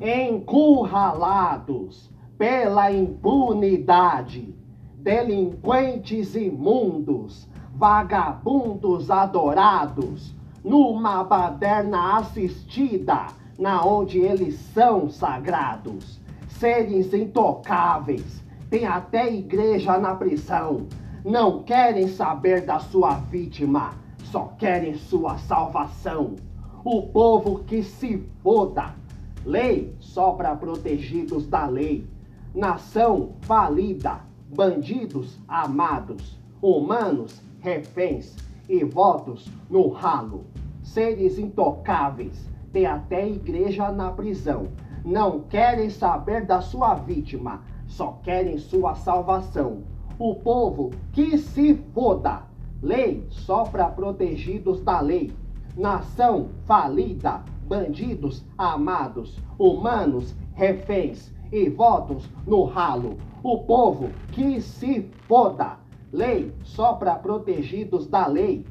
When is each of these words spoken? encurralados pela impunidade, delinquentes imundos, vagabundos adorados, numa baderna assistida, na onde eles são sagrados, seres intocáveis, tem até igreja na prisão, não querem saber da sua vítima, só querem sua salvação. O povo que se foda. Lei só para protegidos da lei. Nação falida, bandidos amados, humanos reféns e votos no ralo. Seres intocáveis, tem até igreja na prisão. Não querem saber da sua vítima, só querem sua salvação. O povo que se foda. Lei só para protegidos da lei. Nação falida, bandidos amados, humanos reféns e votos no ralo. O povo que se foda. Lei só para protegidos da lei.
encurralados 0.00 2.10
pela 2.36 2.90
impunidade, 2.90 4.52
delinquentes 4.96 6.34
imundos, 6.34 7.48
vagabundos 7.74 9.10
adorados, 9.10 10.34
numa 10.64 11.22
baderna 11.22 12.16
assistida, 12.16 13.26
na 13.58 13.84
onde 13.84 14.18
eles 14.18 14.54
são 14.72 15.08
sagrados, 15.08 16.20
seres 16.48 17.12
intocáveis, 17.12 18.42
tem 18.70 18.86
até 18.86 19.32
igreja 19.32 19.98
na 19.98 20.14
prisão, 20.14 20.86
não 21.24 21.62
querem 21.62 22.08
saber 22.08 22.62
da 22.62 22.78
sua 22.78 23.14
vítima, 23.14 23.92
só 24.24 24.52
querem 24.58 24.94
sua 24.94 25.38
salvação. 25.38 26.34
O 26.84 27.02
povo 27.02 27.60
que 27.60 27.82
se 27.82 28.22
foda. 28.42 28.94
Lei 29.44 29.94
só 30.00 30.32
para 30.32 30.56
protegidos 30.56 31.46
da 31.46 31.66
lei. 31.66 32.06
Nação 32.54 33.32
falida, 33.42 34.20
bandidos 34.48 35.38
amados, 35.46 36.40
humanos 36.62 37.42
reféns 37.60 38.36
e 38.68 38.82
votos 38.84 39.50
no 39.68 39.88
ralo. 39.88 40.44
Seres 40.82 41.38
intocáveis, 41.38 42.48
tem 42.72 42.86
até 42.86 43.28
igreja 43.28 43.92
na 43.92 44.10
prisão. 44.10 44.68
Não 45.04 45.40
querem 45.40 45.90
saber 45.90 46.46
da 46.46 46.60
sua 46.62 46.94
vítima, 46.94 47.62
só 47.86 48.18
querem 48.22 48.56
sua 48.56 48.94
salvação. 48.94 49.82
O 50.18 50.36
povo 50.36 50.90
que 51.12 51.36
se 51.36 51.74
foda. 51.92 52.42
Lei 52.82 53.26
só 53.30 53.64
para 53.64 53.88
protegidos 53.88 54.80
da 54.80 55.00
lei. 55.00 55.32
Nação 55.76 56.48
falida, 56.64 57.42
bandidos 57.66 58.44
amados, 58.56 59.38
humanos 59.58 60.34
reféns 60.54 61.32
e 61.52 61.68
votos 61.68 62.28
no 62.46 62.64
ralo. 62.64 63.16
O 63.42 63.58
povo 63.64 64.10
que 64.32 64.60
se 64.60 65.10
foda. 65.28 65.78
Lei 66.12 66.52
só 66.62 66.94
para 66.94 67.16
protegidos 67.16 68.06
da 68.06 68.26
lei. 68.26 68.64